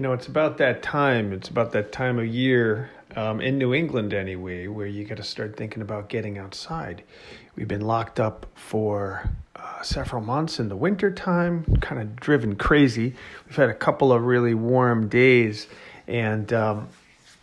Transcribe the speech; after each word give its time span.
You 0.00 0.04
know, 0.04 0.14
it's 0.14 0.28
about 0.28 0.56
that 0.56 0.82
time. 0.82 1.30
It's 1.34 1.50
about 1.50 1.72
that 1.72 1.92
time 1.92 2.18
of 2.18 2.26
year 2.26 2.88
um, 3.16 3.42
in 3.42 3.58
New 3.58 3.74
England, 3.74 4.14
anyway, 4.14 4.66
where 4.66 4.86
you 4.86 5.04
got 5.04 5.18
to 5.18 5.22
start 5.22 5.58
thinking 5.58 5.82
about 5.82 6.08
getting 6.08 6.38
outside. 6.38 7.02
We've 7.54 7.68
been 7.68 7.82
locked 7.82 8.18
up 8.18 8.46
for 8.54 9.28
uh, 9.54 9.82
several 9.82 10.22
months 10.22 10.58
in 10.58 10.70
the 10.70 10.74
winter 10.74 11.10
time, 11.10 11.66
kind 11.82 12.00
of 12.00 12.16
driven 12.16 12.56
crazy. 12.56 13.14
We've 13.46 13.56
had 13.56 13.68
a 13.68 13.74
couple 13.74 14.10
of 14.10 14.22
really 14.22 14.54
warm 14.54 15.08
days, 15.08 15.66
and 16.06 16.50
um, 16.50 16.88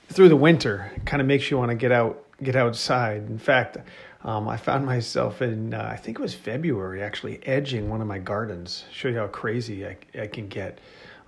through 0.09 0.29
the 0.29 0.35
winter, 0.35 0.91
kind 1.05 1.21
of 1.21 1.27
makes 1.27 1.51
you 1.51 1.59
want 1.59 1.69
to 1.69 1.75
get 1.75 1.91
out, 1.91 2.23
get 2.41 2.55
outside. 2.55 3.17
In 3.29 3.37
fact, 3.37 3.77
um, 4.23 4.49
I 4.49 4.57
found 4.57 4.83
myself 4.83 5.43
in, 5.43 5.75
uh, 5.75 5.89
I 5.93 5.95
think 5.95 6.17
it 6.17 6.23
was 6.23 6.33
February, 6.33 7.03
actually 7.03 7.39
edging 7.45 7.87
one 7.87 8.01
of 8.01 8.07
my 8.07 8.17
gardens. 8.17 8.85
Show 8.91 9.09
you 9.09 9.17
how 9.17 9.27
crazy 9.27 9.85
I, 9.85 9.97
I 10.19 10.25
can 10.25 10.47
get. 10.47 10.79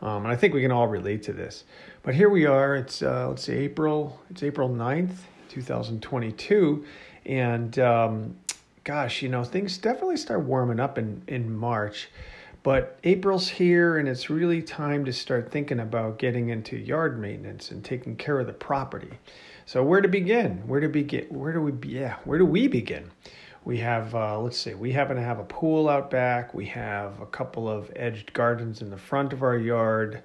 Um, 0.02 0.24
and 0.24 0.28
I 0.28 0.36
think 0.36 0.54
we 0.54 0.62
can 0.62 0.72
all 0.72 0.88
relate 0.88 1.24
to 1.24 1.34
this. 1.34 1.66
But 2.04 2.16
here 2.16 2.30
we 2.30 2.46
are. 2.46 2.76
It's 2.76 3.02
uh, 3.02 3.28
let's 3.30 3.44
see, 3.44 3.54
April. 3.54 4.20
It's 4.30 4.44
April 4.44 4.70
9th, 4.70 5.18
2022, 5.50 6.86
and 7.26 7.78
um, 7.80 8.36
gosh, 8.84 9.22
you 9.22 9.30
know 9.30 9.44
things 9.44 9.78
definitely 9.78 10.18
start 10.18 10.42
warming 10.42 10.80
up 10.80 10.98
in 10.98 11.22
in 11.28 11.54
March. 11.54 12.10
But 12.62 13.00
April's 13.06 13.48
here, 13.48 13.98
and 13.98 14.10
it's 14.10 14.30
really 14.30 14.62
time 14.62 15.06
to 15.06 15.14
start 15.14 15.50
thinking 15.50 15.80
about 15.80 16.20
getting 16.20 16.50
into 16.50 16.76
yard 16.78 17.20
maintenance 17.20 17.72
and 17.72 17.84
taking 17.84 18.18
care 18.18 18.40
of 18.40 18.48
the 18.48 18.54
property. 18.54 19.18
So 19.66 19.84
where 19.84 20.02
to 20.02 20.08
begin? 20.08 20.68
Where 20.68 20.82
to 20.82 20.90
begin? 20.90 21.26
Where 21.30 21.54
do 21.54 21.62
we? 21.62 21.74
Yeah, 21.88 22.16
where 22.26 22.38
do 22.38 22.46
we 22.46 22.68
begin? 22.68 23.12
We 23.66 23.78
have, 23.80 24.16
uh, 24.16 24.40
let's 24.40 24.58
see, 24.58 24.74
we 24.74 24.92
happen 24.92 25.16
to 25.18 25.22
have 25.22 25.40
a 25.40 25.44
pool 25.44 25.90
out 25.90 26.10
back. 26.10 26.54
We 26.54 26.66
have 26.68 27.20
a 27.22 27.26
couple 27.26 27.68
of 27.70 27.92
edged 27.96 28.34
gardens 28.34 28.82
in 28.82 28.90
the 28.90 28.98
front 28.98 29.34
of 29.34 29.44
our 29.44 29.58
yard. 29.58 30.24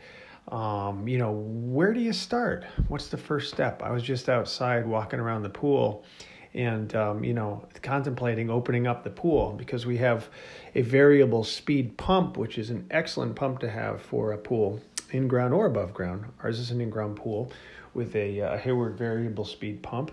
Um, 0.49 1.09
you 1.09 1.19
know, 1.19 1.33
where 1.33 1.93
do 1.93 2.01
you 2.01 2.13
start? 2.13 2.65
What's 2.89 3.09
the 3.09 3.17
first 3.17 3.53
step? 3.53 3.83
I 3.83 3.91
was 3.91 4.03
just 4.03 4.29
outside 4.29 4.87
walking 4.87 5.19
around 5.19 5.43
the 5.43 5.51
pool 5.51 6.05
and, 6.53 6.95
um, 6.95 7.25
you 7.25 7.35
know, 7.35 7.67
contemplating 7.83 8.51
opening 8.51 8.87
up 8.87 9.03
the 9.03 9.11
pool 9.11 9.53
because 9.53 9.85
we 9.85 9.97
have 9.97 10.29
a 10.75 10.83
variable 10.83 11.43
speed 11.43 11.97
pump, 11.97 12.37
which 12.37 12.59
is 12.59 12.71
an 12.71 12.87
excellent 12.91 13.35
pump 13.35 13.59
to 13.61 13.71
have 13.71 14.01
for 14.01 14.33
a 14.33 14.39
pool 14.39 14.81
in 15.11 15.27
ground 15.27 15.53
or 15.53 15.67
above 15.67 15.93
ground. 15.93 16.25
Ours 16.43 16.61
is 16.61 16.71
an 16.71 16.81
in 16.81 16.91
ground 16.91 17.17
pool 17.17 17.51
with 17.95 18.15
a, 18.15 18.39
a 18.41 18.59
Hayward 18.59 18.97
variable 18.97 19.45
speed 19.45 19.83
pump 19.83 20.13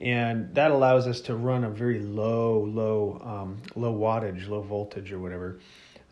and 0.00 0.54
that 0.54 0.70
allows 0.70 1.06
us 1.06 1.20
to 1.22 1.34
run 1.34 1.64
a 1.64 1.70
very 1.70 2.00
low, 2.00 2.64
low, 2.64 3.20
um, 3.22 3.62
low 3.76 3.94
wattage, 3.94 4.48
low 4.48 4.62
voltage, 4.62 5.12
or 5.12 5.18
whatever. 5.18 5.60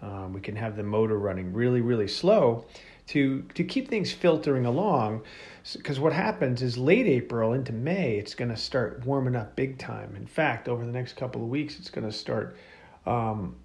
Um, 0.02 0.32
we 0.32 0.40
can 0.40 0.56
have 0.56 0.76
the 0.76 0.82
motor 0.82 1.18
running 1.18 1.52
really, 1.52 1.80
really 1.80 2.08
slow 2.08 2.66
to 3.08 3.42
to 3.54 3.64
keep 3.64 3.88
things 3.88 4.12
filtering 4.12 4.66
along. 4.66 5.22
Because 5.72 5.98
what 5.98 6.12
happens 6.12 6.62
is 6.62 6.78
late 6.78 7.06
April 7.06 7.52
into 7.52 7.72
May, 7.72 8.16
it's 8.16 8.34
going 8.34 8.50
to 8.50 8.56
start 8.56 9.04
warming 9.04 9.36
up 9.36 9.56
big 9.56 9.78
time. 9.78 10.14
In 10.16 10.26
fact, 10.26 10.68
over 10.68 10.84
the 10.86 10.92
next 10.92 11.16
couple 11.16 11.42
of 11.42 11.48
weeks, 11.48 11.78
it's 11.78 11.90
going 11.90 12.06
to 12.06 12.12
start. 12.12 12.56
Um, 13.06 13.56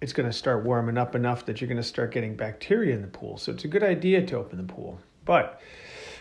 it's 0.00 0.12
going 0.12 0.28
to 0.28 0.32
start 0.32 0.64
warming 0.64 0.98
up 0.98 1.14
enough 1.14 1.46
that 1.46 1.60
you're 1.60 1.68
going 1.68 1.76
to 1.78 1.82
start 1.82 2.12
getting 2.12 2.36
bacteria 2.36 2.94
in 2.94 3.00
the 3.00 3.08
pool. 3.08 3.38
So 3.38 3.50
it's 3.50 3.64
a 3.64 3.68
good 3.68 3.82
idea 3.82 4.24
to 4.26 4.36
open 4.36 4.58
the 4.58 4.72
pool. 4.72 5.00
But 5.24 5.60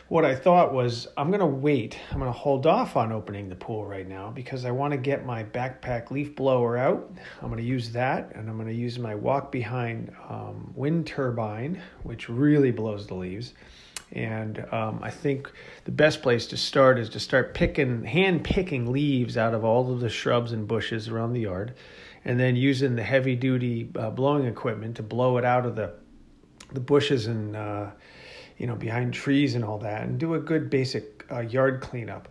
what 0.07 0.23
I 0.23 0.35
thought 0.35 0.73
was 0.73 1.07
I'm 1.17 1.29
going 1.29 1.39
to 1.39 1.45
wait. 1.45 1.97
I'm 2.11 2.19
going 2.19 2.31
to 2.31 2.37
hold 2.37 2.67
off 2.67 2.95
on 2.95 3.11
opening 3.11 3.49
the 3.49 3.55
pool 3.55 3.85
right 3.85 4.07
now 4.07 4.29
because 4.29 4.65
I 4.65 4.71
want 4.71 4.91
to 4.91 4.97
get 4.97 5.25
my 5.25 5.43
backpack 5.43 6.11
leaf 6.11 6.35
blower 6.35 6.77
out. 6.77 7.11
I'm 7.41 7.47
going 7.47 7.61
to 7.61 7.67
use 7.67 7.91
that 7.93 8.31
and 8.35 8.49
I'm 8.49 8.55
going 8.55 8.67
to 8.67 8.73
use 8.73 8.99
my 8.99 9.15
walk 9.15 9.51
behind 9.51 10.13
um, 10.29 10.71
wind 10.75 11.07
turbine, 11.07 11.81
which 12.03 12.29
really 12.29 12.71
blows 12.71 13.07
the 13.07 13.15
leaves. 13.15 13.53
And 14.11 14.63
um, 14.71 14.99
I 15.01 15.09
think 15.09 15.51
the 15.85 15.91
best 15.91 16.21
place 16.21 16.45
to 16.47 16.57
start 16.57 16.99
is 16.99 17.09
to 17.09 17.19
start 17.19 17.55
picking, 17.55 18.03
hand 18.03 18.43
picking 18.43 18.91
leaves 18.91 19.35
out 19.35 19.55
of 19.55 19.65
all 19.65 19.91
of 19.91 19.99
the 19.99 20.09
shrubs 20.09 20.51
and 20.51 20.67
bushes 20.67 21.09
around 21.09 21.33
the 21.33 21.41
yard, 21.41 21.73
and 22.23 22.39
then 22.39 22.55
using 22.55 22.95
the 22.95 23.03
heavy 23.03 23.35
duty 23.35 23.89
uh, 23.95 24.11
blowing 24.11 24.45
equipment 24.45 24.97
to 24.97 25.03
blow 25.03 25.37
it 25.37 25.45
out 25.45 25.65
of 25.65 25.75
the 25.75 25.93
the 26.71 26.79
bushes 26.79 27.27
and 27.27 27.55
uh, 27.55 27.91
you 28.57 28.67
know, 28.67 28.75
behind 28.75 29.13
trees 29.13 29.55
and 29.55 29.63
all 29.63 29.77
that, 29.79 30.03
and 30.03 30.19
do 30.19 30.33
a 30.35 30.39
good 30.39 30.69
basic 30.69 31.25
uh, 31.31 31.39
yard 31.39 31.81
cleanup. 31.81 32.27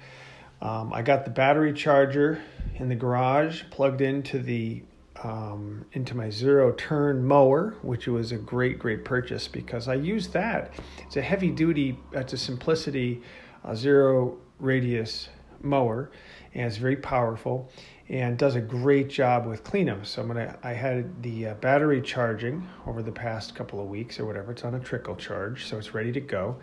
Um, 0.63 0.93
I 0.93 1.03
got 1.03 1.25
the 1.25 1.31
battery 1.31 1.73
charger 1.73 2.41
in 2.77 2.89
the 2.89 2.95
garage 2.95 3.63
plugged 3.71 4.01
into 4.01 4.39
the 4.39 4.83
um, 5.23 5.85
into 5.93 6.17
my 6.17 6.29
zero 6.31 6.73
turn 6.73 7.25
mower, 7.25 7.77
which 7.83 8.07
was 8.07 8.33
a 8.33 8.37
great 8.37 8.79
great 8.79 9.05
purchase 9.05 9.49
because 9.49 9.89
I 9.89 9.95
use 9.95 10.29
that. 10.29 10.73
It's 11.07 11.17
a 11.17 11.23
heavy 11.23 11.51
duty. 11.51 11.99
It's 12.13 12.33
a 12.33 12.39
simplicity 12.39 13.23
uh, 13.65 13.75
zero 13.75 14.39
radius 14.59 15.29
mower, 15.65 16.11
and 16.55 16.67
it's 16.67 16.77
very 16.77 16.97
powerful 16.97 17.71
and 18.09 18.37
does 18.37 18.55
a 18.55 18.61
great 18.61 19.09
job 19.09 19.47
with 19.47 19.65
cleanup. 19.65 20.05
So 20.05 20.23
I'm 20.23 20.29
gonna 20.29 20.59
I 20.63 20.73
had 20.73 21.23
the 21.23 21.49
uh, 21.49 21.55
battery 21.55 22.03
charging 22.03 22.67
over 22.87 23.03
the 23.03 23.13
past 23.13 23.55
couple 23.55 23.81
of 23.81 23.89
weeks 23.89 24.21
or 24.21 24.27
whatever. 24.27 24.53
It's 24.53 24.65
on 24.65 24.75
a 24.75 24.81
trickle 24.81 25.17
charge, 25.17 25.65
so 25.65 25.79
it's 25.79 25.95
ready 25.95 26.13
to 26.13 26.21
go. 26.21 26.57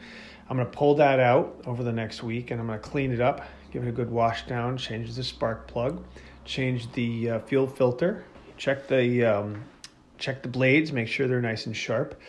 I'm 0.49 0.57
gonna 0.57 0.69
pull 0.69 0.95
that 0.95 1.19
out 1.19 1.61
over 1.65 1.83
the 1.83 1.93
next 1.93 2.23
week, 2.23 2.51
and 2.51 2.59
I'm 2.59 2.67
gonna 2.67 2.79
clean 2.79 3.11
it 3.11 3.21
up, 3.21 3.45
give 3.71 3.83
it 3.83 3.89
a 3.89 3.91
good 3.91 4.11
wash 4.11 4.45
down, 4.45 4.77
change 4.77 5.15
the 5.15 5.23
spark 5.23 5.67
plug, 5.67 6.03
change 6.45 6.91
the 6.93 7.31
uh, 7.31 7.39
fuel 7.39 7.67
filter, 7.67 8.23
check 8.57 8.87
the 8.87 9.25
um, 9.25 9.63
check 10.17 10.43
the 10.43 10.49
blades, 10.49 10.91
make 10.91 11.07
sure 11.07 11.27
they're 11.27 11.41
nice 11.41 11.65
and 11.65 11.75
sharp, 11.75 12.19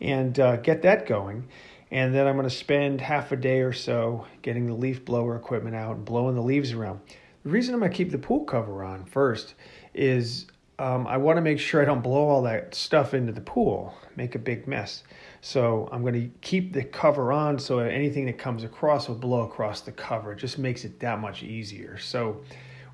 and 0.00 0.40
uh, 0.40 0.56
get 0.56 0.82
that 0.82 1.06
going. 1.06 1.46
And 1.94 2.12
then 2.12 2.26
I'm 2.26 2.34
going 2.34 2.42
to 2.42 2.54
spend 2.54 3.00
half 3.00 3.30
a 3.30 3.36
day 3.36 3.60
or 3.60 3.72
so 3.72 4.26
getting 4.42 4.66
the 4.66 4.74
leaf 4.74 5.04
blower 5.04 5.36
equipment 5.36 5.76
out 5.76 5.94
and 5.94 6.04
blowing 6.04 6.34
the 6.34 6.42
leaves 6.42 6.72
around. 6.72 6.98
The 7.44 7.50
reason 7.50 7.72
I'm 7.72 7.78
going 7.78 7.92
to 7.92 7.96
keep 7.96 8.10
the 8.10 8.18
pool 8.18 8.44
cover 8.44 8.82
on 8.82 9.04
first 9.04 9.54
is 9.94 10.46
um, 10.80 11.06
I 11.06 11.18
want 11.18 11.36
to 11.36 11.40
make 11.40 11.60
sure 11.60 11.80
I 11.80 11.84
don't 11.84 12.02
blow 12.02 12.28
all 12.28 12.42
that 12.42 12.74
stuff 12.74 13.14
into 13.14 13.30
the 13.30 13.40
pool, 13.40 13.94
make 14.16 14.34
a 14.34 14.40
big 14.40 14.66
mess. 14.66 15.04
So 15.40 15.88
I'm 15.92 16.02
going 16.02 16.14
to 16.14 16.28
keep 16.40 16.72
the 16.72 16.82
cover 16.82 17.30
on 17.30 17.60
so 17.60 17.78
anything 17.78 18.26
that 18.26 18.38
comes 18.38 18.64
across 18.64 19.06
will 19.06 19.14
blow 19.14 19.42
across 19.42 19.80
the 19.82 19.92
cover. 19.92 20.32
It 20.32 20.38
just 20.38 20.58
makes 20.58 20.84
it 20.84 20.98
that 20.98 21.20
much 21.20 21.44
easier. 21.44 21.96
So 21.98 22.42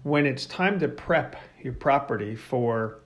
when 0.03 0.27
it's 0.27 0.44
time 0.44 0.78
to 0.78 0.88
prep 0.88 1.37
your 1.62 1.72
property 1.72 2.37
for 2.37 2.99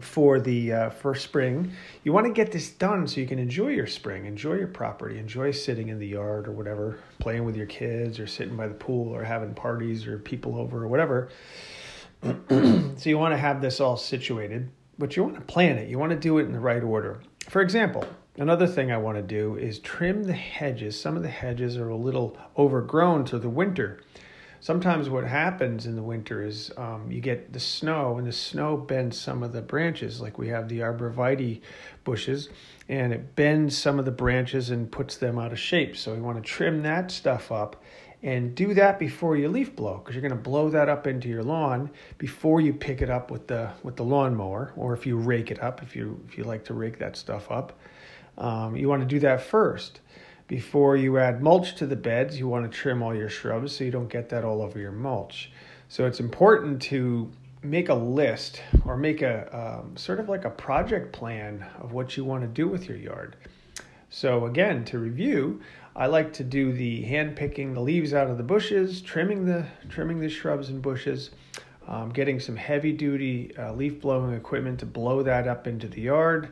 for 0.00 0.38
the 0.38 0.72
uh, 0.72 0.90
for 0.90 1.14
spring. 1.14 1.72
You 2.04 2.12
want 2.12 2.26
to 2.26 2.32
get 2.32 2.52
this 2.52 2.70
done 2.70 3.06
so 3.06 3.20
you 3.20 3.26
can 3.26 3.38
enjoy 3.38 3.68
your 3.68 3.86
spring, 3.86 4.26
enjoy 4.26 4.54
your 4.54 4.68
property, 4.68 5.18
enjoy 5.18 5.50
sitting 5.50 5.88
in 5.88 5.98
the 5.98 6.06
yard 6.06 6.46
or 6.46 6.52
whatever, 6.52 6.98
playing 7.18 7.44
with 7.44 7.56
your 7.56 7.66
kids 7.66 8.18
or 8.20 8.26
sitting 8.26 8.56
by 8.56 8.68
the 8.68 8.74
pool 8.74 9.14
or 9.14 9.24
having 9.24 9.54
parties 9.54 10.06
or 10.06 10.18
people 10.18 10.56
over 10.56 10.84
or 10.84 10.88
whatever. 10.88 11.30
so 12.22 13.02
you 13.04 13.18
want 13.18 13.32
to 13.32 13.38
have 13.38 13.60
this 13.60 13.80
all 13.80 13.96
situated, 13.96 14.70
but 14.98 15.16
you 15.16 15.22
want 15.22 15.34
to 15.34 15.40
plan 15.42 15.78
it. 15.78 15.88
You 15.88 15.98
want 15.98 16.10
to 16.10 16.18
do 16.18 16.38
it 16.38 16.44
in 16.44 16.52
the 16.52 16.60
right 16.60 16.82
order. 16.82 17.20
For 17.48 17.60
example, 17.60 18.04
another 18.36 18.66
thing 18.66 18.92
I 18.92 18.98
want 18.98 19.16
to 19.16 19.22
do 19.22 19.56
is 19.56 19.78
trim 19.78 20.24
the 20.24 20.32
hedges. 20.32 21.00
Some 21.00 21.16
of 21.16 21.22
the 21.22 21.28
hedges 21.28 21.76
are 21.76 21.88
a 21.88 21.96
little 21.96 22.36
overgrown 22.56 23.24
to 23.26 23.38
the 23.38 23.48
winter 23.48 24.00
sometimes 24.60 25.08
what 25.08 25.24
happens 25.24 25.86
in 25.86 25.96
the 25.96 26.02
winter 26.02 26.44
is 26.44 26.70
um, 26.76 27.10
you 27.10 27.20
get 27.20 27.52
the 27.52 27.60
snow, 27.60 28.18
and 28.18 28.26
the 28.26 28.32
snow 28.32 28.76
bends 28.76 29.18
some 29.18 29.42
of 29.42 29.52
the 29.52 29.62
branches. 29.62 30.20
Like 30.20 30.38
we 30.38 30.48
have 30.48 30.68
the 30.68 30.80
arborvitae 30.80 31.60
bushes, 32.04 32.48
and 32.88 33.12
it 33.12 33.34
bends 33.34 33.76
some 33.76 33.98
of 33.98 34.04
the 34.04 34.10
branches 34.10 34.70
and 34.70 34.90
puts 34.90 35.16
them 35.16 35.38
out 35.38 35.52
of 35.52 35.58
shape. 35.58 35.96
So 35.96 36.14
we 36.14 36.20
want 36.20 36.42
to 36.42 36.48
trim 36.48 36.82
that 36.82 37.10
stuff 37.10 37.52
up 37.52 37.82
and 38.22 38.54
do 38.54 38.74
that 38.74 38.98
before 38.98 39.36
you 39.36 39.48
leaf 39.48 39.76
blow 39.76 39.98
because 39.98 40.14
you're 40.14 40.22
going 40.22 40.30
to 40.30 40.36
blow 40.36 40.68
that 40.70 40.88
up 40.88 41.06
into 41.06 41.28
your 41.28 41.44
lawn 41.44 41.90
before 42.18 42.60
you 42.60 42.72
pick 42.72 43.00
it 43.00 43.08
up 43.08 43.30
with 43.30 43.46
the 43.46 43.70
with 43.82 43.96
the 43.96 44.02
lawnmower 44.02 44.72
or 44.76 44.92
if 44.92 45.06
you 45.06 45.16
rake 45.16 45.50
it 45.50 45.62
up 45.62 45.82
if 45.82 45.94
you 45.94 46.20
if 46.28 46.36
you 46.36 46.42
like 46.42 46.64
to 46.64 46.74
rake 46.74 46.98
that 46.98 47.16
stuff 47.16 47.50
up 47.50 47.78
um, 48.36 48.74
you 48.74 48.88
want 48.88 49.00
to 49.00 49.06
do 49.06 49.20
that 49.20 49.40
first 49.40 50.00
before 50.48 50.96
you 50.96 51.18
add 51.18 51.42
mulch 51.42 51.74
to 51.76 51.86
the 51.86 51.94
beds, 51.94 52.38
you 52.38 52.48
want 52.48 52.70
to 52.70 52.76
trim 52.76 53.02
all 53.02 53.14
your 53.14 53.28
shrubs 53.28 53.76
so 53.76 53.84
you 53.84 53.90
don't 53.90 54.08
get 54.08 54.30
that 54.30 54.44
all 54.44 54.62
over 54.62 54.78
your 54.78 54.92
mulch. 54.92 55.52
So 55.88 56.06
it's 56.06 56.20
important 56.20 56.82
to 56.82 57.30
make 57.62 57.90
a 57.90 57.94
list 57.94 58.62
or 58.84 58.96
make 58.96 59.20
a 59.20 59.54
um, 59.56 59.96
sort 59.96 60.20
of 60.20 60.28
like 60.28 60.44
a 60.44 60.50
project 60.50 61.12
plan 61.12 61.66
of 61.80 61.92
what 61.92 62.16
you 62.16 62.24
want 62.24 62.42
to 62.42 62.48
do 62.48 62.66
with 62.66 62.88
your 62.88 62.96
yard. 62.96 63.36
So 64.10 64.46
again, 64.46 64.84
to 64.86 64.98
review, 64.98 65.60
I 65.94 66.06
like 66.06 66.32
to 66.34 66.44
do 66.44 66.72
the 66.72 67.02
hand 67.02 67.36
picking 67.36 67.74
the 67.74 67.80
leaves 67.80 68.14
out 68.14 68.30
of 68.30 68.38
the 68.38 68.42
bushes, 68.42 69.02
trimming 69.02 69.44
the 69.44 69.66
trimming 69.90 70.20
the 70.20 70.30
shrubs 70.30 70.70
and 70.70 70.80
bushes, 70.80 71.30
um, 71.86 72.08
getting 72.10 72.40
some 72.40 72.56
heavy 72.56 72.92
duty 72.92 73.54
uh, 73.58 73.74
leaf 73.74 74.00
blowing 74.00 74.32
equipment 74.32 74.80
to 74.80 74.86
blow 74.86 75.22
that 75.22 75.46
up 75.46 75.66
into 75.66 75.88
the 75.88 76.02
yard. 76.02 76.50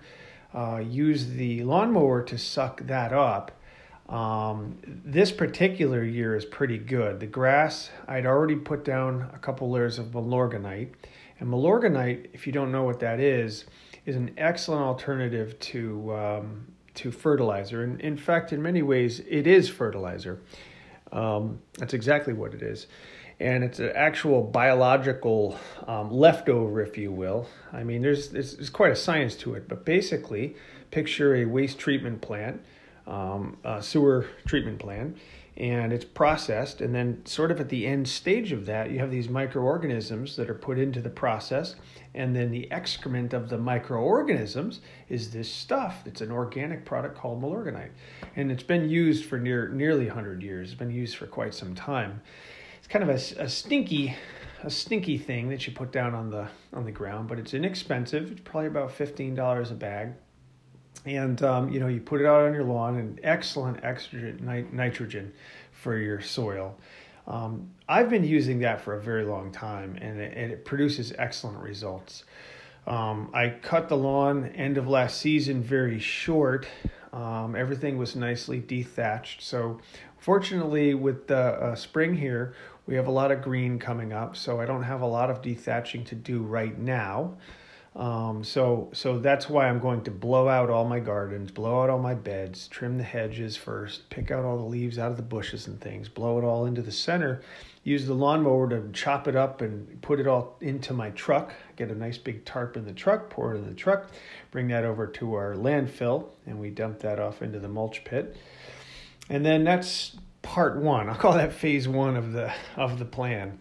Uh, 0.52 0.82
use 0.86 1.28
the 1.28 1.62
lawnmower 1.64 2.22
to 2.22 2.36
suck 2.36 2.80
that 2.82 3.12
up 3.12 3.52
um, 4.08 4.78
this 4.84 5.32
particular 5.32 6.04
year 6.04 6.36
is 6.36 6.44
pretty 6.44 6.78
good. 6.78 7.18
The 7.18 7.26
grass, 7.26 7.90
I'd 8.06 8.26
already 8.26 8.56
put 8.56 8.84
down 8.84 9.28
a 9.34 9.38
couple 9.38 9.70
layers 9.70 9.98
of 9.98 10.06
Milorganite. 10.06 10.90
And 11.40 11.48
Milorganite, 11.48 12.28
if 12.32 12.46
you 12.46 12.52
don't 12.52 12.70
know 12.70 12.84
what 12.84 13.00
that 13.00 13.18
is, 13.18 13.64
is 14.04 14.14
an 14.14 14.30
excellent 14.38 14.82
alternative 14.82 15.58
to, 15.58 16.14
um, 16.14 16.66
to 16.94 17.10
fertilizer. 17.10 17.82
And 17.82 18.00
in 18.00 18.16
fact, 18.16 18.52
in 18.52 18.62
many 18.62 18.82
ways, 18.82 19.20
it 19.28 19.46
is 19.46 19.68
fertilizer. 19.68 20.40
Um, 21.10 21.60
that's 21.78 21.94
exactly 21.94 22.32
what 22.32 22.54
it 22.54 22.62
is. 22.62 22.86
And 23.38 23.64
it's 23.64 23.80
an 23.80 23.90
actual 23.94 24.42
biological 24.42 25.58
um, 25.86 26.10
leftover, 26.10 26.80
if 26.80 26.96
you 26.96 27.12
will. 27.12 27.48
I 27.72 27.84
mean, 27.84 28.02
there's, 28.02 28.30
there's, 28.30 28.56
there's, 28.56 28.70
quite 28.70 28.92
a 28.92 28.96
science 28.96 29.34
to 29.36 29.54
it, 29.54 29.68
but 29.68 29.84
basically, 29.84 30.56
picture 30.90 31.34
a 31.34 31.44
waste 31.44 31.78
treatment 31.78 32.22
plant, 32.22 32.62
um, 33.06 33.56
sewer 33.80 34.26
treatment 34.46 34.78
plant, 34.78 35.16
and 35.56 35.92
it's 35.92 36.04
processed 36.04 36.82
and 36.82 36.94
then 36.94 37.24
sort 37.24 37.50
of 37.50 37.58
at 37.60 37.70
the 37.70 37.86
end 37.86 38.06
stage 38.06 38.52
of 38.52 38.66
that 38.66 38.90
you 38.90 38.98
have 38.98 39.10
these 39.10 39.28
microorganisms 39.28 40.36
that 40.36 40.50
are 40.50 40.54
put 40.54 40.78
into 40.78 41.00
the 41.00 41.08
process 41.08 41.76
and 42.14 42.36
then 42.36 42.50
the 42.50 42.70
excrement 42.70 43.32
of 43.32 43.48
the 43.48 43.56
microorganisms 43.56 44.80
is 45.08 45.30
this 45.30 45.50
stuff 45.50 46.02
it's 46.04 46.20
an 46.20 46.30
organic 46.30 46.84
product 46.84 47.16
called 47.16 47.42
milorganite 47.42 47.90
and 48.36 48.52
it's 48.52 48.62
been 48.62 48.88
used 48.88 49.24
for 49.24 49.38
near 49.38 49.68
nearly 49.68 50.06
100 50.06 50.42
years. 50.42 50.70
It's 50.70 50.78
been 50.78 50.90
used 50.90 51.16
for 51.16 51.26
quite 51.26 51.54
some 51.54 51.74
time. 51.74 52.20
It's 52.78 52.86
kind 52.86 53.02
of 53.02 53.08
a, 53.08 53.42
a 53.42 53.48
stinky 53.48 54.14
a 54.62 54.70
stinky 54.70 55.18
thing 55.18 55.48
that 55.50 55.66
you 55.66 55.72
put 55.72 55.92
down 55.92 56.14
on 56.14 56.30
the 56.30 56.48
on 56.72 56.84
the 56.84 56.92
ground 56.92 57.28
but 57.28 57.38
it's 57.38 57.54
inexpensive. 57.54 58.30
It's 58.30 58.40
probably 58.44 58.68
about 58.68 58.90
$15 58.90 59.70
a 59.70 59.74
bag 59.74 60.12
and 61.04 61.42
um, 61.42 61.70
you 61.70 61.80
know 61.80 61.88
you 61.88 62.00
put 62.00 62.20
it 62.20 62.26
out 62.26 62.42
on 62.42 62.54
your 62.54 62.64
lawn 62.64 62.96
and 62.96 63.20
excellent 63.22 63.84
extra 63.84 64.32
nitrogen 64.40 65.32
for 65.72 65.96
your 65.96 66.20
soil. 66.20 66.76
Um, 67.28 67.70
i've 67.88 68.08
been 68.08 68.24
using 68.24 68.60
that 68.60 68.80
for 68.80 68.94
a 68.94 69.00
very 69.00 69.24
long 69.24 69.50
time 69.50 69.98
and 70.00 70.20
it, 70.20 70.32
and 70.36 70.52
it 70.52 70.64
produces 70.64 71.12
excellent 71.18 71.58
results. 71.58 72.24
Um, 72.86 73.30
i 73.34 73.48
cut 73.48 73.88
the 73.88 73.96
lawn 73.96 74.46
end 74.54 74.78
of 74.78 74.88
last 74.88 75.18
season 75.18 75.62
very 75.62 75.98
short. 75.98 76.66
Um, 77.12 77.56
everything 77.56 77.98
was 77.98 78.14
nicely 78.14 78.60
dethatched. 78.60 79.40
So 79.40 79.80
fortunately 80.18 80.94
with 80.94 81.26
the 81.28 81.36
uh, 81.36 81.74
spring 81.74 82.14
here 82.14 82.54
we 82.86 82.94
have 82.94 83.06
a 83.06 83.10
lot 83.10 83.30
of 83.30 83.42
green 83.42 83.78
coming 83.78 84.12
up 84.12 84.36
so 84.36 84.60
i 84.60 84.66
don't 84.66 84.82
have 84.82 85.00
a 85.00 85.06
lot 85.06 85.30
of 85.30 85.40
dethatching 85.40 86.04
to 86.04 86.16
do 86.16 86.42
right 86.42 86.78
now 86.78 87.32
um, 87.96 88.44
so 88.44 88.90
so 88.92 89.18
that's 89.18 89.48
why 89.48 89.68
I'm 89.68 89.78
going 89.78 90.02
to 90.02 90.10
blow 90.10 90.48
out 90.48 90.68
all 90.68 90.84
my 90.84 91.00
gardens, 91.00 91.50
blow 91.50 91.82
out 91.82 91.88
all 91.88 91.98
my 91.98 92.12
beds, 92.12 92.68
trim 92.68 92.98
the 92.98 93.04
hedges 93.04 93.56
first, 93.56 94.10
pick 94.10 94.30
out 94.30 94.44
all 94.44 94.58
the 94.58 94.64
leaves 94.64 94.98
out 94.98 95.10
of 95.10 95.16
the 95.16 95.22
bushes 95.22 95.66
and 95.66 95.80
things, 95.80 96.10
blow 96.10 96.38
it 96.38 96.44
all 96.44 96.66
into 96.66 96.82
the 96.82 96.92
center, 96.92 97.40
use 97.84 98.04
the 98.04 98.12
lawnmower 98.12 98.68
to 98.68 98.92
chop 98.92 99.26
it 99.26 99.34
up 99.34 99.62
and 99.62 100.02
put 100.02 100.20
it 100.20 100.26
all 100.26 100.58
into 100.60 100.92
my 100.92 101.08
truck, 101.10 101.54
get 101.76 101.90
a 101.90 101.94
nice 101.94 102.18
big 102.18 102.44
tarp 102.44 102.76
in 102.76 102.84
the 102.84 102.92
truck, 102.92 103.30
pour 103.30 103.54
it 103.54 103.58
in 103.58 103.66
the 103.66 103.74
truck, 103.74 104.10
bring 104.50 104.68
that 104.68 104.84
over 104.84 105.06
to 105.06 105.32
our 105.32 105.54
landfill, 105.54 106.26
and 106.44 106.60
we 106.60 106.68
dump 106.68 106.98
that 106.98 107.18
off 107.18 107.40
into 107.40 107.58
the 107.58 107.68
mulch 107.68 108.04
pit. 108.04 108.36
And 109.30 109.44
then 109.44 109.64
that's 109.64 110.16
part 110.42 110.76
one. 110.76 111.08
I'll 111.08 111.16
call 111.16 111.32
that 111.32 111.54
phase 111.54 111.88
one 111.88 112.16
of 112.16 112.32
the 112.32 112.52
of 112.76 112.98
the 112.98 113.06
plan. 113.06 113.58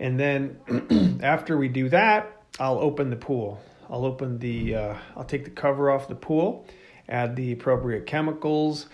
And 0.00 0.18
then 0.18 1.20
after 1.22 1.56
we 1.56 1.68
do 1.68 1.88
that, 1.90 2.42
I'll 2.58 2.80
open 2.80 3.10
the 3.10 3.16
pool. 3.16 3.60
I'll 3.90 4.04
open 4.04 4.38
the, 4.38 4.74
uh, 4.74 4.94
I'll 5.16 5.24
take 5.24 5.44
the 5.44 5.50
cover 5.50 5.90
off 5.90 6.08
the 6.08 6.14
pool, 6.14 6.66
add 7.08 7.36
the 7.36 7.52
appropriate 7.52 8.06
chemicals, 8.06 8.86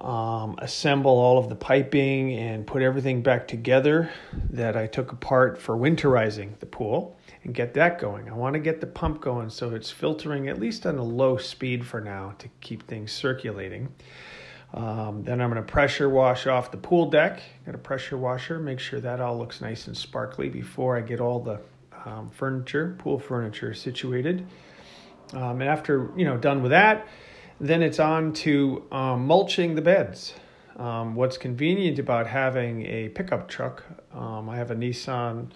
um, 0.00 0.56
assemble 0.58 1.12
all 1.12 1.38
of 1.38 1.48
the 1.48 1.54
piping, 1.54 2.32
and 2.34 2.66
put 2.66 2.82
everything 2.82 3.22
back 3.22 3.46
together 3.48 4.10
that 4.50 4.76
I 4.76 4.86
took 4.86 5.12
apart 5.12 5.60
for 5.60 5.76
winterizing 5.76 6.58
the 6.58 6.66
pool 6.66 7.16
and 7.44 7.54
get 7.54 7.74
that 7.74 7.98
going. 7.98 8.28
I 8.28 8.34
want 8.34 8.54
to 8.54 8.60
get 8.60 8.80
the 8.80 8.86
pump 8.86 9.20
going 9.20 9.50
so 9.50 9.74
it's 9.74 9.90
filtering 9.90 10.48
at 10.48 10.58
least 10.58 10.86
on 10.86 10.98
a 10.98 11.02
low 11.02 11.36
speed 11.36 11.86
for 11.86 12.00
now 12.00 12.34
to 12.38 12.48
keep 12.60 12.86
things 12.86 13.12
circulating. 13.12 13.88
Um, 14.72 15.22
then 15.22 15.40
I'm 15.40 15.50
going 15.50 15.64
to 15.64 15.72
pressure 15.72 16.08
wash 16.08 16.48
off 16.48 16.72
the 16.72 16.76
pool 16.76 17.08
deck. 17.08 17.40
Got 17.64 17.76
a 17.76 17.78
pressure 17.78 18.18
washer, 18.18 18.58
make 18.58 18.80
sure 18.80 18.98
that 19.00 19.20
all 19.20 19.38
looks 19.38 19.60
nice 19.60 19.86
and 19.86 19.96
sparkly 19.96 20.48
before 20.48 20.96
I 20.96 21.00
get 21.00 21.20
all 21.20 21.38
the 21.38 21.60
um, 22.04 22.30
furniture, 22.30 22.96
pool 22.98 23.18
furniture 23.18 23.74
situated. 23.74 24.46
Um, 25.32 25.60
and 25.60 25.70
after 25.70 26.10
you 26.16 26.24
know 26.24 26.36
done 26.36 26.62
with 26.62 26.70
that, 26.70 27.06
then 27.60 27.82
it's 27.82 27.98
on 27.98 28.32
to 28.32 28.84
um, 28.92 29.26
mulching 29.26 29.74
the 29.74 29.82
beds. 29.82 30.34
Um, 30.76 31.14
what's 31.14 31.38
convenient 31.38 31.98
about 31.98 32.26
having 32.26 32.84
a 32.86 33.08
pickup 33.10 33.48
truck? 33.48 33.84
Um, 34.12 34.48
I 34.48 34.56
have 34.56 34.70
a 34.70 34.74
Nissan 34.74 35.50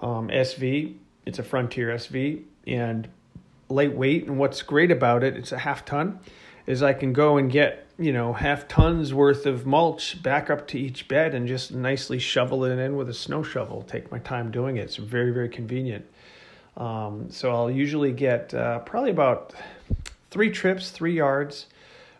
um, 0.00 0.28
SV. 0.28 0.96
It's 1.24 1.38
a 1.38 1.42
Frontier 1.42 1.88
SV 1.88 2.42
and 2.66 3.08
lightweight. 3.68 4.26
And 4.26 4.38
what's 4.38 4.62
great 4.62 4.90
about 4.90 5.24
it, 5.24 5.36
it's 5.36 5.52
a 5.52 5.58
half 5.58 5.84
ton, 5.84 6.20
is 6.68 6.84
I 6.84 6.92
can 6.92 7.12
go 7.12 7.36
and 7.36 7.50
get 7.50 7.88
you 7.98 8.12
know, 8.12 8.32
half 8.32 8.68
tons 8.68 9.12
worth 9.12 9.44
of 9.44 9.66
mulch 9.66 10.22
back 10.22 10.48
up 10.48 10.68
to 10.68 10.78
each 10.78 11.08
bed 11.08 11.34
and 11.34 11.48
just 11.48 11.72
nicely 11.72 12.20
shovel 12.20 12.64
it 12.64 12.78
in 12.78 12.96
with 12.96 13.08
a 13.08 13.14
snow 13.14 13.42
shovel. 13.42 13.82
Take 13.82 14.12
my 14.12 14.20
time 14.20 14.52
doing 14.52 14.76
it. 14.76 14.82
It's 14.82 14.96
very, 14.96 15.32
very 15.32 15.48
convenient. 15.48 16.06
Um, 16.76 17.28
so 17.30 17.50
I'll 17.52 17.70
usually 17.70 18.12
get 18.12 18.54
uh, 18.54 18.78
probably 18.80 19.10
about 19.10 19.52
three 20.30 20.50
trips, 20.50 20.90
three 20.90 21.14
yards. 21.14 21.66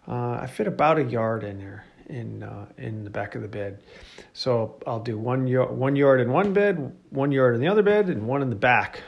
Uh, 0.08 0.40
I 0.42 0.48
fit 0.48 0.66
about 0.66 0.98
a 0.98 1.04
yard 1.04 1.44
in 1.44 1.58
there 1.58 1.84
in 2.08 2.42
uh, 2.42 2.66
in 2.76 3.04
the 3.04 3.10
back 3.10 3.36
of 3.36 3.42
the 3.42 3.48
bed. 3.48 3.78
So 4.32 4.80
I'll 4.84 4.98
do 4.98 5.16
one 5.16 5.46
yard, 5.46 5.70
one 5.70 5.94
yard 5.94 6.20
in 6.20 6.32
one 6.32 6.52
bed, 6.52 6.92
one 7.10 7.30
yard 7.30 7.54
in 7.54 7.60
the 7.60 7.68
other 7.68 7.82
bed, 7.82 8.08
and 8.08 8.26
one 8.26 8.42
in 8.42 8.50
the 8.50 8.56
back 8.56 9.02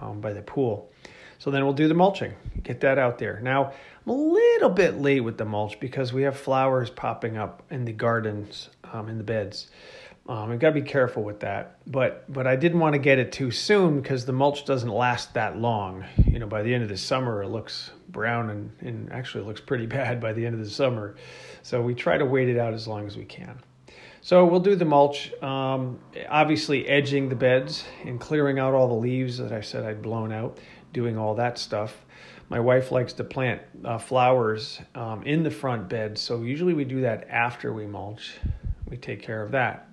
um, 0.00 0.20
by 0.20 0.32
the 0.32 0.42
pool. 0.42 0.90
So 1.38 1.50
then 1.52 1.64
we'll 1.64 1.74
do 1.74 1.86
the 1.86 1.94
mulching, 1.94 2.32
get 2.64 2.80
that 2.80 2.98
out 2.98 3.18
there. 3.18 3.38
Now 3.40 3.74
I'm 4.06 4.12
a 4.12 4.14
little 4.14 4.70
bit 4.70 5.00
late 5.00 5.20
with 5.20 5.36
the 5.36 5.44
mulch 5.44 5.80
because 5.80 6.12
we 6.12 6.22
have 6.22 6.36
flowers 6.36 6.90
popping 6.90 7.36
up 7.36 7.64
in 7.70 7.84
the 7.84 7.92
gardens, 7.92 8.70
um, 8.92 9.08
in 9.08 9.18
the 9.18 9.24
beds. 9.24 9.68
Um, 10.28 10.52
I've 10.52 10.60
got 10.60 10.68
to 10.68 10.80
be 10.80 10.82
careful 10.82 11.24
with 11.24 11.40
that, 11.40 11.78
but 11.86 12.24
but 12.32 12.46
I 12.46 12.54
didn't 12.54 12.78
want 12.78 12.94
to 12.94 13.00
get 13.00 13.18
it 13.18 13.32
too 13.32 13.50
soon 13.50 14.00
because 14.00 14.24
the 14.24 14.32
mulch 14.32 14.64
doesn't 14.64 14.88
last 14.88 15.34
that 15.34 15.58
long. 15.58 16.04
You 16.24 16.38
know, 16.38 16.46
by 16.46 16.62
the 16.62 16.72
end 16.72 16.84
of 16.84 16.88
the 16.88 16.96
summer, 16.96 17.42
it 17.42 17.48
looks 17.48 17.90
brown 18.08 18.50
and, 18.50 18.70
and 18.80 19.12
actually 19.12 19.44
looks 19.44 19.60
pretty 19.60 19.86
bad 19.98 20.20
by 20.20 20.32
the 20.32 20.46
end 20.46 20.54
of 20.54 20.64
the 20.64 20.70
summer. 20.70 21.16
So 21.62 21.82
we 21.82 21.94
try 21.94 22.16
to 22.16 22.24
wait 22.24 22.48
it 22.48 22.58
out 22.58 22.74
as 22.74 22.86
long 22.86 23.08
as 23.08 23.16
we 23.16 23.24
can. 23.24 23.58
So 24.20 24.44
we'll 24.44 24.60
do 24.60 24.74
the 24.74 24.84
mulch, 24.84 25.32
um, 25.42 26.00
obviously 26.28 26.86
edging 26.88 27.28
the 27.28 27.36
beds 27.36 27.84
and 28.04 28.20
clearing 28.20 28.58
out 28.58 28.74
all 28.74 28.88
the 28.88 28.94
leaves 28.94 29.38
that 29.38 29.52
I 29.52 29.60
said 29.60 29.84
I'd 29.84 30.02
blown 30.02 30.32
out, 30.32 30.58
doing 30.92 31.16
all 31.16 31.36
that 31.36 31.58
stuff. 31.58 32.04
My 32.48 32.60
wife 32.60 32.92
likes 32.92 33.12
to 33.14 33.24
plant 33.24 33.62
uh, 33.84 33.98
flowers 33.98 34.80
um, 34.94 35.22
in 35.24 35.42
the 35.42 35.50
front 35.50 35.88
bed, 35.88 36.16
so 36.16 36.42
usually 36.42 36.74
we 36.74 36.84
do 36.84 37.00
that 37.00 37.28
after 37.28 37.72
we 37.72 37.86
mulch. 37.86 38.34
We 38.88 38.96
take 38.96 39.20
care 39.20 39.42
of 39.42 39.50
that. 39.50 39.88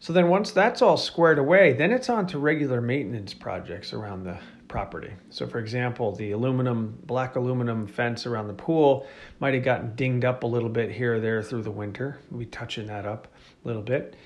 So 0.00 0.12
then 0.12 0.28
once 0.28 0.52
that's 0.52 0.82
all 0.82 0.96
squared 0.96 1.38
away, 1.38 1.74
then 1.74 1.92
it's 1.92 2.08
on 2.08 2.26
to 2.28 2.38
regular 2.38 2.80
maintenance 2.80 3.34
projects 3.34 3.92
around 3.92 4.24
the 4.24 4.38
property. 4.66 5.12
So 5.28 5.46
for 5.46 5.58
example, 5.58 6.12
the 6.12 6.32
aluminum, 6.32 6.98
black 7.04 7.36
aluminum 7.36 7.86
fence 7.86 8.26
around 8.26 8.48
the 8.48 8.54
pool 8.54 9.06
might 9.38 9.52
have 9.52 9.62
gotten 9.62 9.94
dinged 9.94 10.24
up 10.24 10.44
a 10.44 10.46
little 10.46 10.70
bit 10.70 10.90
here 10.90 11.16
or 11.16 11.20
there 11.20 11.42
through 11.42 11.62
the 11.62 11.70
winter. 11.70 12.18
We'll 12.30 12.40
be 12.40 12.46
touching 12.46 12.86
that 12.86 13.04
up 13.04 13.28
a 13.64 13.68
little 13.68 13.82
bit. 13.82 14.16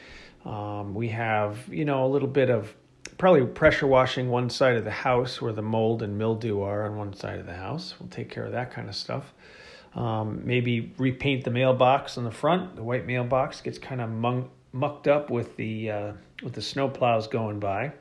Um, 0.45 0.95
we 0.95 1.09
have, 1.09 1.59
you 1.69 1.85
know, 1.85 2.07
a 2.07 2.09
little 2.09 2.29
bit 2.29 2.49
of 2.49 2.73
probably 3.19 3.47
pressure 3.47 3.87
washing 3.87 4.29
one 4.29 4.51
side 4.51 4.77
of 4.77 4.85
the 4.85 4.91
house 4.91 5.41
where 5.41 5.53
the 5.53 5.63
mold 5.63 6.03
and 6.03 6.19
mildew 6.19 6.61
are 6.61 6.85
on 6.85 6.97
one 6.97 7.15
side 7.15 7.39
of 7.39 7.47
the 7.47 7.55
house. 7.55 7.95
We'll 7.99 8.09
take 8.09 8.29
care 8.29 8.45
of 8.45 8.53
that 8.53 8.71
kind 8.71 8.89
of 8.89 8.95
stuff. 8.95 9.33
Um, 9.95 10.43
maybe 10.45 10.95
repaint 10.99 11.45
the 11.45 11.51
mailbox 11.51 12.19
on 12.19 12.25
the 12.25 12.31
front. 12.31 12.77
The 12.77 12.83
white 12.83 13.07
mailbox 13.07 13.63
gets 13.63 13.79
kind 13.79 14.01
of 14.01 14.11
mung- 14.11 14.51
mucked 14.73 15.09
up 15.09 15.31
with 15.31 15.57
the 15.57 15.91
uh, 15.91 16.13
with 16.43 16.53
the 16.53 16.63
snow 16.63 16.89
plows 16.89 17.27
going 17.27 17.59
by. 17.59 17.93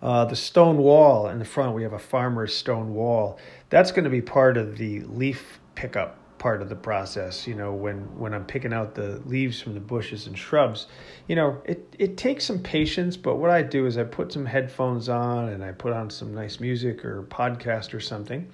Uh, 0.00 0.24
the 0.24 0.36
stone 0.36 0.78
wall 0.78 1.28
in 1.28 1.38
the 1.38 1.44
front, 1.44 1.74
we 1.74 1.82
have 1.82 1.92
a 1.92 1.98
farmer's 1.98 2.54
stone 2.54 2.94
wall. 2.94 3.38
That's 3.70 3.92
going 3.92 4.04
to 4.04 4.10
be 4.10 4.22
part 4.22 4.56
of 4.56 4.78
the 4.78 5.00
leaf 5.02 5.60
pickup 5.74 6.18
part 6.46 6.62
of 6.62 6.68
the 6.68 6.76
process 6.76 7.44
you 7.44 7.56
know 7.56 7.72
when 7.72 7.96
when 8.16 8.32
i'm 8.32 8.44
picking 8.44 8.72
out 8.72 8.94
the 8.94 9.20
leaves 9.26 9.60
from 9.60 9.74
the 9.74 9.80
bushes 9.80 10.28
and 10.28 10.38
shrubs 10.38 10.86
you 11.26 11.34
know 11.34 11.60
it 11.64 11.96
it 11.98 12.16
takes 12.16 12.44
some 12.44 12.60
patience 12.60 13.16
but 13.16 13.34
what 13.34 13.50
i 13.50 13.60
do 13.60 13.84
is 13.84 13.98
i 13.98 14.04
put 14.04 14.32
some 14.32 14.46
headphones 14.46 15.08
on 15.08 15.48
and 15.48 15.64
i 15.64 15.72
put 15.72 15.92
on 15.92 16.08
some 16.08 16.32
nice 16.32 16.60
music 16.60 17.04
or 17.04 17.24
podcast 17.24 17.92
or 17.92 17.98
something. 17.98 18.48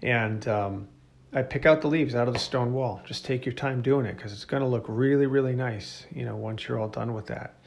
And 0.00 0.48
um, 0.48 0.88
i 1.34 1.42
pick 1.42 1.66
out 1.66 1.82
the 1.82 1.88
leaves 1.88 2.14
out 2.14 2.28
of 2.28 2.32
the 2.32 2.40
stone 2.40 2.72
wall. 2.72 3.02
Just 3.04 3.26
take 3.26 3.44
your 3.44 3.54
time 3.54 3.82
doing 3.82 4.06
it 4.06 4.16
because 4.16 4.32
it's 4.32 4.46
going 4.46 4.62
to 4.62 4.68
look 4.74 4.86
really 4.88 5.26
really 5.26 5.54
nice 5.54 6.06
you 6.14 6.24
know 6.24 6.36
once 6.36 6.66
you're 6.66 6.80
all 6.80 6.88
done 6.88 7.12
with 7.12 7.26
that. 7.26 7.58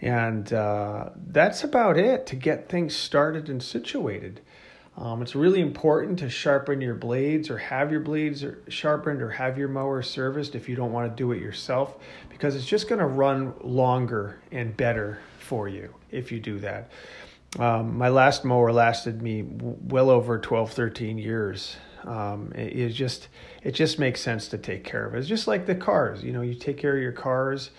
And 0.00 0.52
uh, 0.52 1.08
that's 1.32 1.64
about 1.64 1.98
it 1.98 2.26
to 2.26 2.36
get 2.36 2.68
things 2.68 2.94
started 2.94 3.48
and 3.48 3.60
situated 3.60 4.40
um, 4.96 5.20
it's 5.20 5.34
really 5.34 5.60
important 5.60 6.18
to 6.20 6.30
sharpen 6.30 6.80
your 6.80 6.94
blades 6.94 7.50
or 7.50 7.58
have 7.58 7.90
your 7.90 8.00
blades 8.00 8.44
sharpened 8.68 9.20
or 9.20 9.28
have 9.28 9.58
your 9.58 9.68
mower 9.68 10.00
serviced 10.02 10.54
if 10.54 10.68
you 10.68 10.76
don't 10.76 10.92
want 10.92 11.10
to 11.10 11.14
do 11.14 11.32
it 11.32 11.40
yourself 11.40 11.98
because 12.30 12.56
it's 12.56 12.66
just 12.66 12.88
going 12.88 12.98
to 12.98 13.06
run 13.06 13.52
longer 13.62 14.38
and 14.52 14.74
better 14.76 15.18
for 15.38 15.68
you 15.68 15.94
if 16.10 16.32
you 16.32 16.40
do 16.40 16.58
that. 16.60 16.90
Um, 17.58 17.96
my 17.96 18.08
last 18.08 18.44
mower 18.44 18.72
lasted 18.72 19.20
me 19.20 19.44
well 19.46 20.10
over 20.10 20.38
12, 20.38 20.72
13 20.72 21.18
years. 21.18 21.76
Um, 22.04 22.52
it, 22.54 22.78
it 22.78 22.88
just 22.90 23.28
it 23.62 23.72
just 23.72 23.98
makes 23.98 24.20
sense 24.20 24.48
to 24.48 24.58
take 24.58 24.84
care 24.84 25.06
of 25.06 25.14
it. 25.14 25.18
It's 25.18 25.28
just 25.28 25.46
like 25.46 25.66
the 25.66 25.74
cars. 25.74 26.22
You 26.22 26.32
know, 26.32 26.42
you 26.42 26.54
take 26.54 26.78
care 26.78 26.96
of 26.96 27.02
your 27.02 27.12
cars. 27.12 27.70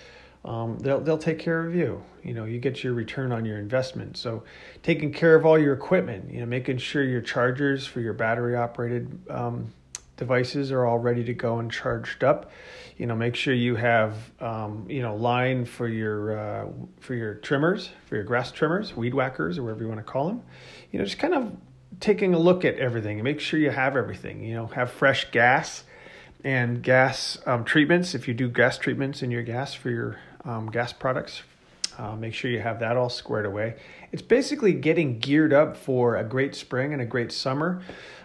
Um, 0.47 0.79
they'll 0.79 1.01
they'll 1.01 1.17
take 1.17 1.39
care 1.39 1.65
of 1.65 1.75
you. 1.75 2.01
You 2.23 2.33
know, 2.33 2.45
you 2.45 2.57
get 2.59 2.81
your 2.81 2.93
return 2.93 3.33
on 3.33 3.43
your 3.43 3.57
investment. 3.57 4.15
So, 4.15 4.43
taking 4.81 5.11
care 5.11 5.35
of 5.35 5.45
all 5.45 5.59
your 5.59 5.73
equipment. 5.73 6.31
You 6.31 6.39
know, 6.39 6.45
making 6.45 6.77
sure 6.77 7.03
your 7.03 7.21
chargers 7.21 7.85
for 7.85 7.99
your 7.99 8.13
battery 8.13 8.55
operated 8.55 9.19
um, 9.29 9.73
devices 10.15 10.71
are 10.71 10.85
all 10.85 10.99
ready 10.99 11.23
to 11.25 11.33
go 11.33 11.59
and 11.59 11.69
charged 11.69 12.23
up. 12.23 12.51
You 12.97 13.07
know, 13.07 13.15
make 13.15 13.35
sure 13.35 13.53
you 13.53 13.75
have 13.75 14.15
um, 14.39 14.85
you 14.89 15.01
know 15.01 15.17
line 15.17 15.65
for 15.65 15.89
your 15.89 16.39
uh, 16.39 16.67
for 17.01 17.13
your 17.13 17.35
trimmers, 17.35 17.89
for 18.05 18.15
your 18.15 18.23
grass 18.23 18.49
trimmers, 18.53 18.95
weed 18.95 19.13
whackers, 19.13 19.57
or 19.57 19.63
whatever 19.63 19.81
you 19.81 19.89
want 19.89 19.99
to 19.99 20.11
call 20.11 20.27
them. 20.27 20.43
You 20.91 20.99
know, 20.99 21.05
just 21.05 21.19
kind 21.19 21.33
of 21.33 21.57
taking 21.99 22.33
a 22.33 22.39
look 22.39 22.63
at 22.63 22.75
everything 22.75 23.17
and 23.17 23.25
make 23.25 23.41
sure 23.41 23.59
you 23.59 23.71
have 23.71 23.97
everything. 23.97 24.45
You 24.45 24.55
know, 24.55 24.67
have 24.67 24.91
fresh 24.91 25.29
gas 25.31 25.83
and 26.43 26.81
gas 26.81 27.37
um, 27.45 27.65
treatments 27.65 28.15
if 28.15 28.29
you 28.29 28.33
do 28.33 28.47
gas 28.47 28.77
treatments 28.77 29.21
in 29.21 29.29
your 29.29 29.43
gas 29.43 29.73
for 29.73 29.89
your 29.89 30.17
um, 30.47 30.71
gas 30.71 30.93
products. 30.93 31.43
Uh, 31.97 32.15
make 32.15 32.33
sure 32.33 32.49
you 32.51 32.59
have 32.59 32.79
that 32.79 32.95
all 32.95 33.09
squared 33.09 33.45
away. 33.45 33.75
It's 34.11 34.21
basically 34.21 34.73
getting 34.73 35.19
geared 35.19 35.51
up 35.51 35.75
for 35.75 36.15
a 36.15 36.23
great 36.23 36.55
spring 36.55 36.93
and 36.93 37.01
a 37.01 37.05
great 37.05 37.31
summer. 37.31 37.81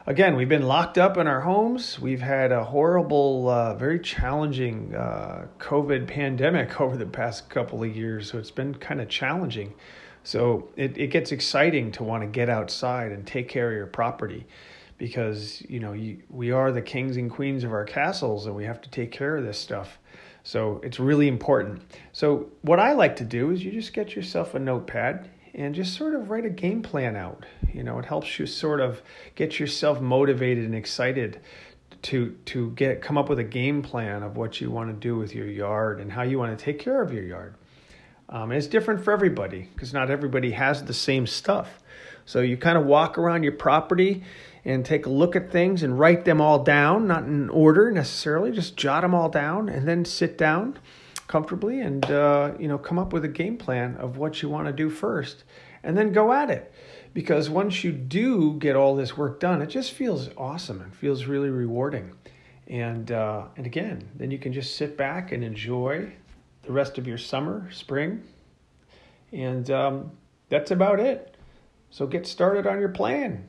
Again, 0.07 0.37
we've 0.37 0.49
been 0.49 0.67
locked 0.67 0.99
up 0.99 1.17
in 1.17 1.27
our 1.27 1.41
homes. 1.41 1.99
We've 1.99 2.21
had 2.21 2.53
a 2.53 2.65
horrible, 2.65 3.49
uh, 3.49 3.75
very 3.77 3.99
challenging 3.99 4.95
uh, 4.95 5.47
COVID 5.59 6.07
pandemic 6.07 6.81
over 6.81 6.97
the 6.97 7.07
past 7.07 7.49
couple 7.49 7.83
of 7.83 7.97
years. 7.97 8.31
So 8.31 8.39
it's 8.39 8.51
been 8.51 8.75
kind 8.75 9.01
of 9.01 9.09
challenging. 9.09 9.73
So 10.25 10.69
it, 10.77 10.99
it 10.99 11.09
gets 11.09 11.33
exciting 11.33 11.93
to 11.93 12.05
want 12.05 12.23
to 12.23 12.27
get 12.27 12.49
outside 12.49 13.11
and 13.11 13.27
take 13.27 13.49
care 13.49 13.71
of 13.71 13.77
your 13.77 13.87
property 13.87 14.47
because, 14.99 15.63
you 15.69 15.81
know, 15.81 15.95
you, 15.95 16.23
we 16.31 16.53
are 16.53 16.71
the 16.71 16.83
kings 16.83 17.17
and 17.17 17.31
queens 17.31 17.65
of 17.65 17.73
our 17.73 17.85
castles 17.85 18.47
and 18.47 18.55
we 18.55 18.65
have 18.65 18.81
to 18.83 18.91
take 18.91 19.11
care 19.11 19.37
of 19.37 19.45
this 19.45 19.59
stuff. 19.59 19.99
So 20.45 20.81
it's 20.83 20.99
really 20.99 21.29
important. 21.29 21.83
So 22.13 22.51
what 22.63 22.81
I 22.81 22.93
like 22.93 23.17
to 23.17 23.25
do 23.25 23.51
is 23.51 23.65
you 23.65 23.71
just 23.71 23.93
get 23.93 24.17
yourself 24.17 24.55
a 24.55 24.59
notepad 24.59 25.31
and 25.55 25.75
just 25.75 25.95
sort 25.95 26.15
of 26.15 26.31
write 26.31 26.45
a 26.45 26.51
game 26.51 26.83
plan 26.83 27.15
out. 27.15 27.45
You 27.73 27.83
know, 27.83 27.99
it 27.99 28.05
helps 28.05 28.39
you 28.39 28.47
sort 28.47 28.81
of 28.81 29.03
get 29.35 29.61
yourself 29.61 30.01
motivated 30.01 30.65
and 30.65 30.75
excited 30.75 31.41
to 32.03 32.37
to 32.47 32.71
get 32.73 33.01
come 33.01 33.17
up 33.17 33.29
with 33.29 33.39
a 33.39 33.45
game 33.45 33.83
plan 33.83 34.23
of 34.23 34.37
what 34.37 34.61
you 34.61 34.71
want 34.71 34.91
to 34.91 34.97
do 34.97 35.17
with 35.17 35.35
your 35.35 35.47
yard 35.47 36.01
and 36.01 36.11
how 36.11 36.23
you 36.23 36.39
want 36.39 36.57
to 36.59 36.65
take 36.65 36.79
care 36.79 37.01
of 37.01 37.13
your 37.13 37.23
yard. 37.23 37.55
Um, 38.29 38.51
and 38.51 38.55
it's 38.55 38.67
different 38.67 39.05
for 39.05 39.13
everybody 39.13 39.69
because 39.75 39.93
not 39.93 40.11
everybody 40.11 40.53
has 40.53 40.85
the 40.85 40.95
same 40.95 41.27
stuff. 41.27 41.81
So 42.25 42.41
you 42.41 42.57
kind 42.57 42.79
of 42.79 42.87
walk 42.87 43.19
around 43.19 43.43
your 43.43 43.53
property 43.53 44.25
and 44.65 44.85
take 44.85 45.07
a 45.07 45.11
look 45.11 45.35
at 45.35 45.51
things 45.51 45.83
and 45.83 45.99
write 45.99 46.25
them 46.25 46.41
all 46.41 46.63
down, 46.63 47.07
not 47.09 47.25
in 47.25 47.49
order 47.51 47.91
necessarily, 47.91 48.53
just 48.53 48.77
jot 48.77 49.03
them 49.03 49.15
all 49.15 49.29
down 49.29 49.69
and 49.69 49.89
then 49.89 50.05
sit 50.05 50.39
down 50.39 50.79
comfortably 51.27 51.81
and 51.81 52.05
uh, 52.11 52.53
you 52.59 52.69
know 52.69 52.77
come 52.77 52.99
up 52.99 53.13
with 53.13 53.25
a 53.25 53.29
game 53.29 53.57
plan 53.57 53.97
of 53.97 54.19
what 54.19 54.43
you 54.43 54.49
want 54.49 54.67
to 54.67 54.73
do 54.73 54.91
first 54.91 55.45
and 55.83 55.97
then 55.97 56.13
go 56.13 56.33
at 56.33 56.51
it. 56.51 56.73
Because 57.15 57.51
once 57.51 57.85
you 57.85 57.93
do 57.93 58.55
get 58.55 58.77
all 58.77 58.95
this 58.95 59.17
work 59.17 59.41
done 59.41 59.63
it 59.63 59.69
just 59.69 59.93
feels 59.93 60.29
awesome 60.37 60.83
it 60.83 60.95
feels 60.95 61.25
really 61.25 61.51
rewarding. 61.51 62.13
And 62.69 63.11
uh, 63.11 63.47
and 63.57 63.67
again 63.67 64.09
then 64.15 64.31
you 64.31 64.39
can 64.39 64.53
just 64.53 64.77
sit 64.77 64.97
back 64.97 65.33
and 65.33 65.43
enjoy 65.43 66.13
the 66.63 66.73
rest 66.73 66.99
of 66.99 67.07
your 67.07 67.19
summer 67.19 67.69
spring 67.73 68.23
and 69.33 69.71
um, 69.71 70.13
that's 70.51 70.71
about 70.71 71.01
it. 71.01 71.35
So 71.91 72.07
get 72.07 72.27
started 72.27 72.67
on 72.67 72.79
your 72.79 72.91
plan 72.91 73.49